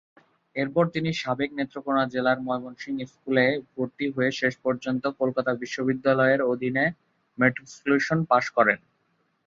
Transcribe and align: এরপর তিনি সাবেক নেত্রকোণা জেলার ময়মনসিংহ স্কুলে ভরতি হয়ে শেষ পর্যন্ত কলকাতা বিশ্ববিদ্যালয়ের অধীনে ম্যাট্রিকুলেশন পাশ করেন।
এরপর 0.55 0.83
তিনি 0.95 1.09
সাবেক 1.21 1.49
নেত্রকোণা 1.57 2.03
জেলার 2.13 2.37
ময়মনসিংহ 2.41 2.99
স্কুলে 3.11 3.45
ভরতি 3.71 4.05
হয়ে 4.15 4.31
শেষ 4.39 4.53
পর্যন্ত 4.65 5.03
কলকাতা 5.19 5.51
বিশ্ববিদ্যালয়ের 5.61 6.41
অধীনে 6.51 6.85
ম্যাট্রিকুলেশন 7.37 8.19
পাশ 8.31 8.45
করেন। 8.57 8.79